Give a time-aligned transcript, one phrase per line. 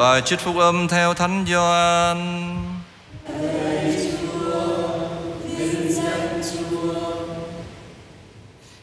[0.00, 2.56] Bài trích phúc âm theo Thánh Gioan.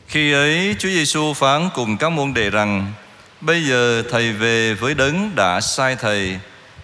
[0.08, 2.94] Khi ấy, Chúa Giêsu phán cùng các môn đệ rằng,
[3.42, 6.40] Bây giờ thầy về với đấng đã sai thầy,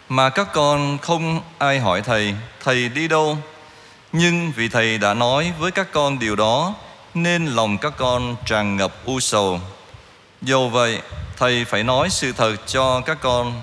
[0.09, 3.37] Mà các con không ai hỏi thầy Thầy đi đâu?
[4.11, 6.75] Nhưng vì thầy đã nói với các con điều đó,
[7.13, 9.59] Nên lòng các con tràn ngập u sầu.
[10.41, 11.01] Dầu vậy,
[11.37, 13.61] thầy phải nói sự thật cho các con.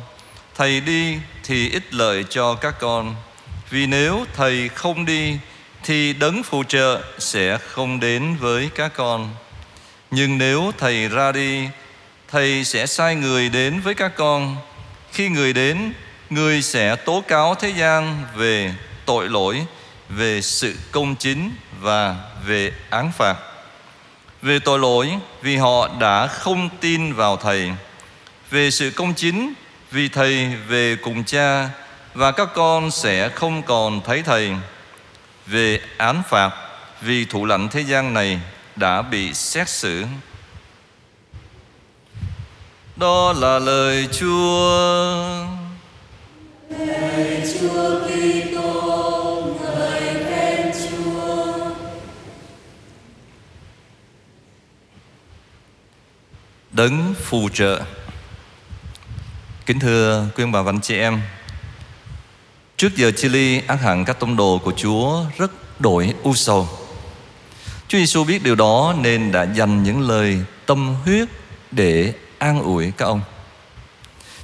[0.61, 3.15] Thầy đi thì ít lợi cho các con.
[3.71, 5.39] Vì nếu thầy không đi,
[5.83, 9.31] Thì đấng phù trợ sẽ không đến với các con.
[10.11, 11.69] Nhưng nếu thầy ra đi,
[12.29, 14.57] Thầy sẽ sai người đến với các con.
[15.13, 15.93] Khi người đến,
[16.31, 18.75] Người sẽ tố cáo thế gian về
[19.07, 19.67] tội lỗi,
[20.09, 21.51] Về sự công chính
[21.81, 22.17] và
[22.47, 23.37] về án phạt.
[24.43, 25.11] Về tội lỗi,
[25.43, 27.73] vì họ đã không tin vào Thầy.
[28.51, 29.55] Về sự công chính
[29.91, 31.69] vì Thầy về cùng cha
[32.15, 34.53] Và các con sẽ không còn thấy Thầy
[35.47, 36.51] Về án phạt
[37.01, 38.41] vì thủ lãnh thế gian này
[38.77, 40.05] đã bị xét xử
[43.01, 45.47] đó là lời Chúa.
[46.69, 51.71] Lời Chúa Kitô, ngợi khen Chúa.
[56.73, 57.81] Đấng phù trợ.
[59.71, 61.21] Kính thưa quý ông bà và anh chị em,
[62.77, 66.69] trước giờ chia ly ác hẳn các tông đồ của Chúa rất đổi u sầu.
[67.89, 71.29] Chúa Giêsu biết điều đó nên đã dành những lời tâm huyết
[71.71, 73.21] để an ủi các ông.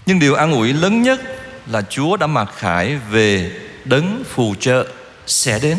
[0.06, 1.20] Nhưng điều an ủi lớn nhất
[1.66, 3.52] là Chúa đã mặc khải về
[3.84, 4.86] đấng phù trợ
[5.27, 5.78] sẽ đến.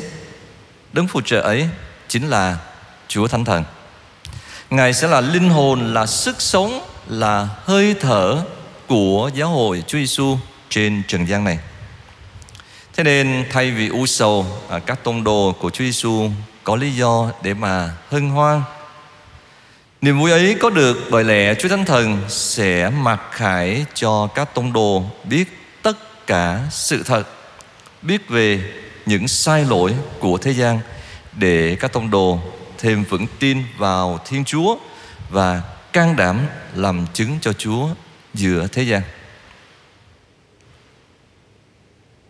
[0.94, 1.70] Đấng phù trợ ấy
[2.08, 2.58] chính là
[3.08, 3.64] Chúa Thánh Thần.
[4.70, 8.44] Ngài sẽ là linh hồn, là sức sống, là hơi thở
[8.88, 10.38] của giáo hội Chúa Giêsu
[10.70, 11.60] trên trần gian này.
[12.96, 16.30] Thế nên thay vì u sầu, à, các tông đồ của Chúa Giêsu
[16.64, 18.62] có lý do để mà hân hoan
[20.02, 24.54] Niềm vui ấy có được bởi lẽ Chúa Thánh Thần sẽ mặc khải cho các
[24.54, 25.46] tông đồ biết
[25.82, 27.24] tất cả sự thật,
[28.02, 28.74] biết về
[29.06, 30.80] những sai lỗi của thế gian
[31.34, 32.40] để các tông đồ
[32.78, 34.78] thêm vững tin vào Thiên Chúa
[35.30, 35.62] và
[35.94, 36.40] can đảm
[36.76, 37.88] làm chứng cho Chúa
[38.38, 39.02] giữa thế gian.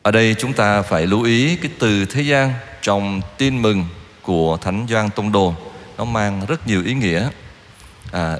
[0.01, 3.85] Ở đây chúng ta phải lưu ý cái từ thế gian trong tin mừng
[4.21, 5.55] của Thánh Doan Tông Đồ.
[5.97, 7.29] Nó mang rất nhiều ý nghĩa.
[8.11, 8.37] À,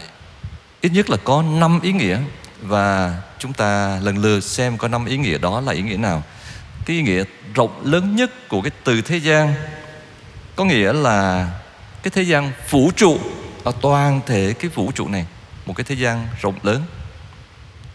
[0.82, 2.20] ít nhất là có năm ý nghĩa.
[2.62, 6.24] Và chúng ta lần lượt xem có năm ý nghĩa đó là ý nghĩa nào.
[6.86, 7.24] Cái ý nghĩa
[7.56, 9.54] rộng lớn nhất của cái từ thế gian
[10.56, 11.50] có nghĩa là
[12.04, 13.20] cái thế gian vũ trụ.
[13.64, 15.26] Ở toàn thể cái vũ trụ này.
[15.66, 16.84] Một cái thế gian rộng lớn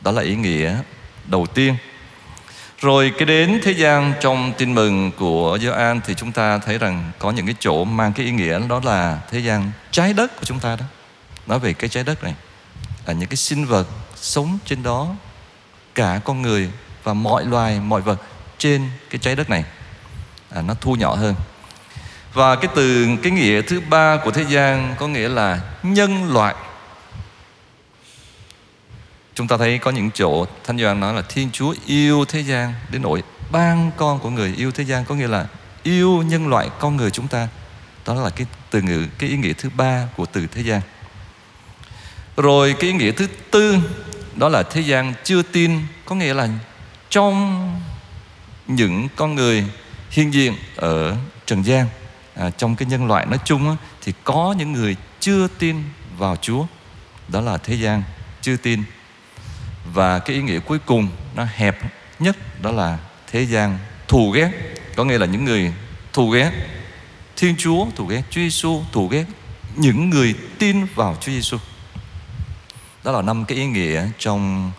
[0.03, 0.77] đó là ý nghĩa
[1.25, 1.77] đầu tiên.
[2.81, 7.13] Rồi cái đến thế gian trong tin mừng của Gioan thì chúng ta thấy rằng
[7.19, 10.45] có những cái chỗ mang cái ý nghĩa đó là thế gian trái đất của
[10.45, 10.85] chúng ta đó.
[11.47, 12.35] Nói về cái trái đất này
[13.07, 13.87] là những cái sinh vật
[14.17, 15.09] sống trên đó
[15.95, 16.71] cả con người
[17.03, 18.23] và mọi loài mọi vật
[18.59, 19.65] trên cái trái đất này.
[20.51, 21.35] À, nó thu nhỏ hơn.
[22.35, 26.55] Và cái từ cái nghĩa thứ ba của thế gian có nghĩa là nhân loại
[29.43, 32.75] chúng ta thấy có những chỗ thánh doan nói là thiên chúa yêu thế gian
[32.91, 35.47] đến nỗi ban con của người yêu thế gian có nghĩa là
[35.83, 37.49] yêu nhân loại con người chúng ta.
[38.07, 40.81] Đó là cái từ ngữ cái ý nghĩa thứ ba của từ thế gian.
[42.37, 43.79] Rồi cái ý nghĩa thứ tư
[44.37, 46.49] đó là thế gian chưa tin có nghĩa là
[47.11, 47.81] trong
[48.67, 49.65] những con người
[50.11, 51.17] hiện diện ở
[51.47, 51.87] trần gian
[52.35, 55.83] à, trong cái nhân loại nói chung á, thì có những người chưa tin
[56.19, 56.67] vào Chúa.
[57.29, 58.03] Đó là thế gian
[58.41, 58.83] chưa tin
[59.93, 61.79] và cái ý nghĩa cuối cùng nó hẹp
[62.19, 62.99] nhất đó là
[63.33, 64.51] thế gian thù ghét.
[64.97, 65.73] Có nghĩa là những người
[66.13, 66.51] thù ghét
[67.37, 69.25] Thiên Chúa thù ghét Chúa Giêsu thù ghét
[69.77, 71.59] những người tin vào Chúa Giêsu
[73.05, 74.73] đó là năm cái ý nghĩa trong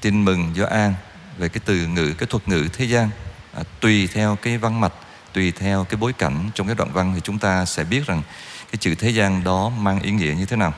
[0.00, 0.94] tin mừng do an
[1.38, 3.10] về cái từ ngữ cái thuật ngữ thế gian.
[3.54, 4.92] À, tùy theo cái văn mạch
[5.32, 8.22] tùy theo cái bối cảnh trong cái đoạn văn thì chúng ta sẽ biết rằng
[8.72, 10.74] cái chữ thế gian đó mang ý nghĩa như thế nào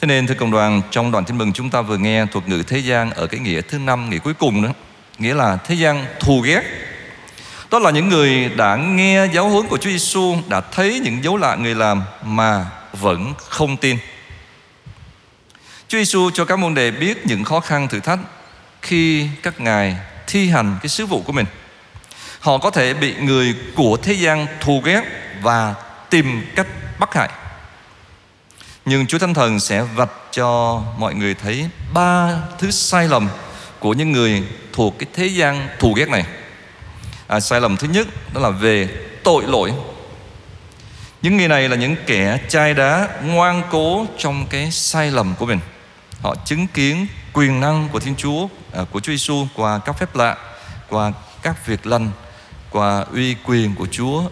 [0.00, 2.62] thế nên, thưa cộng đoàn, trong đoạn tin mừng chúng ta vừa nghe thuật ngữ
[2.66, 4.68] thế gian ở cái nghĩa thứ năm, nghĩa cuối cùng đó,
[5.18, 6.62] nghĩa là thế gian thù ghét
[7.70, 11.36] đó là những người đã nghe giáo huấn của Chúa Giêsu đã thấy những dấu
[11.36, 13.96] lạ người làm mà vẫn không tin
[15.88, 18.18] Chúa Giêsu cho các môn đệ biết những khó khăn thử thách
[18.82, 21.46] khi các ngài thi hành cái sứ vụ của mình.
[22.40, 25.02] Họ có thể bị người của thế gian thù ghét
[25.42, 25.74] và
[26.10, 26.66] tìm cách
[26.98, 27.28] bắt hại.
[28.86, 33.28] Nhưng Chúa Thánh Thần sẽ vạch cho mọi người thấy ba thứ sai lầm
[33.78, 34.42] của những người
[34.72, 36.24] thuộc cái thế gian thù ghét này.
[37.26, 38.88] À, sai lầm thứ nhất đó là về
[39.24, 39.72] tội lỗi.
[41.22, 45.46] Những người này là những kẻ chai đá ngoan cố trong cái sai lầm của
[45.46, 45.60] mình.
[46.20, 50.16] Họ chứng kiến quyền năng của Thiên Chúa à, của Chúa Giêsu qua các phép
[50.16, 50.36] lạ
[50.88, 52.10] qua các việc lành
[52.70, 54.22] qua uy quyền của Chúa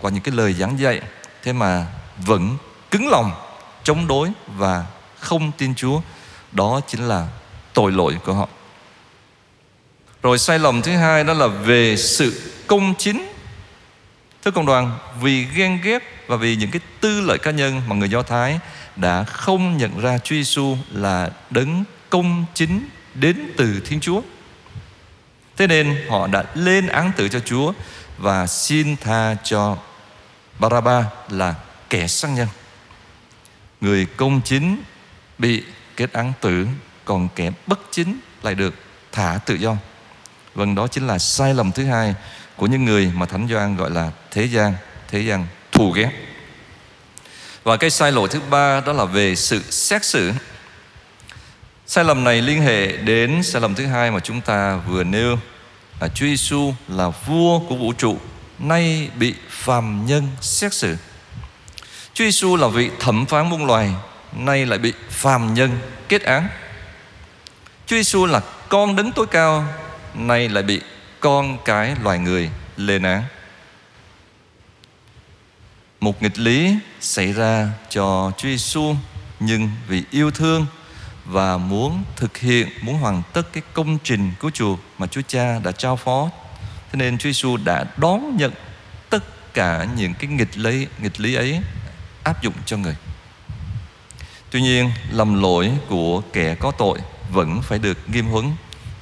[0.00, 1.00] qua những cái lời giảng dạy.
[1.42, 1.86] Thế mà
[2.16, 2.56] vẫn
[2.90, 3.32] cứng lòng
[3.86, 4.86] chống đối và
[5.18, 6.00] không tin Chúa
[6.52, 7.28] đó chính là
[7.74, 8.48] tội lỗi của họ
[10.22, 13.36] rồi sai lầm thứ hai đó là về sự công chính
[14.46, 17.94] Thưa cộng đoàn, vì ghen ghét và vì những cái tư lợi cá nhân mà
[17.96, 18.58] người Do Thái
[18.96, 24.20] đã không nhận ra Chúa Giêsu là đấng công chính đến từ Thiên Chúa.
[25.56, 27.72] Thế nên họ đã lên án tử cho Chúa
[28.18, 29.76] và xin tha cho
[30.58, 31.54] Baraba là
[31.90, 32.48] kẻ sát nhân.
[33.86, 34.82] Người công chính
[35.38, 35.62] bị
[35.96, 36.66] kết án tử,
[37.04, 38.74] còn kẻ bất chính lại được
[39.12, 39.76] thả tự do.
[40.54, 42.14] Vâng, đó chính là sai lầm thứ hai
[42.56, 44.74] của những người mà Thánh Gioan gọi là thế gian,
[45.08, 46.10] thế gian thù ghét.
[47.62, 50.32] Và cái sai lỗi thứ ba đó là về sự xét xử.
[51.86, 55.38] Sai lầm này liên hệ đến sai lầm thứ hai mà chúng ta vừa nêu
[56.00, 58.18] là Chúa Giêsu là vua của vũ trụ
[58.58, 60.96] nay bị phàm nhân xét xử.
[62.16, 63.90] Chúa Giêsu là vị thẩm phán muôn loài,
[64.32, 65.78] nay lại bị phàm nhân
[66.08, 66.48] kết án.
[67.86, 69.64] Chúa Giêsu là con đấng tối cao,
[70.14, 70.80] nay lại bị
[71.20, 73.22] con cái loài người lên án
[76.00, 78.94] một nghịch lý xảy ra cho Chúa Giêsu
[79.40, 80.66] nhưng vì yêu thương
[81.24, 85.58] và muốn thực hiện, muốn hoàn tất cái công trình cứu chuộc mà Chúa Cha
[85.58, 86.30] đã trao phó.
[86.92, 88.52] Thế nên Chúa Giêsu đã đón nhận
[89.10, 91.60] tất cả những cái nghịch lý nghịch lý ấy
[92.26, 92.96] áp dụng cho người
[94.50, 96.98] tuy nhiên lầm lỗi của kẻ có tội
[97.30, 98.52] vẫn phải được nghiêm huấn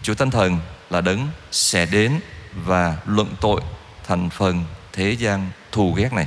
[0.02, 0.58] Chúa Thánh Thần
[0.90, 2.20] là đấng sẽ đến
[2.54, 3.60] và luận tội
[4.06, 6.26] thành phần thế gian thù ghét này.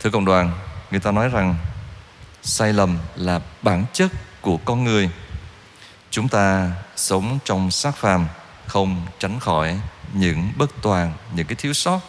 [0.00, 0.52] Thưa cộng đoàn,
[0.90, 1.56] người ta nói rằng
[2.42, 5.10] sai lầm là bản chất của con người.
[6.10, 8.26] Chúng ta sống trong xác phàm
[8.66, 9.80] không tránh khỏi
[10.12, 12.00] những bất toàn, những cái thiếu sót.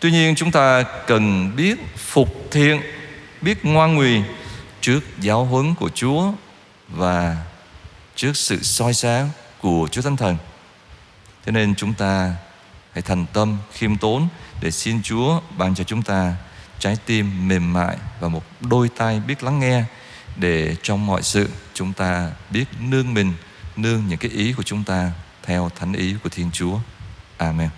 [0.00, 2.80] Tuy nhiên chúng ta cần biết phục thiện,
[3.40, 4.22] biết ngoan ngùi
[4.80, 6.32] trước giáo huấn của Chúa
[6.88, 7.36] và
[8.16, 10.36] trước sự soi sáng của Chúa Thánh Thần.
[11.44, 12.34] Thế nên chúng ta
[12.92, 14.28] hãy thành tâm, khiêm tốn
[14.60, 16.34] để xin Chúa ban cho chúng ta
[16.78, 19.84] trái tim mềm mại và một đôi tai biết lắng nghe
[20.36, 23.32] để trong mọi sự chúng ta biết nương mình,
[23.76, 25.10] nương những cái ý của chúng ta
[25.42, 26.78] theo thánh ý của Thiên Chúa.
[27.36, 27.68] Amen.